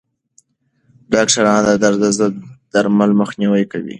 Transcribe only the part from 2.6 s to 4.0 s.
درملو مخنیوی کوي.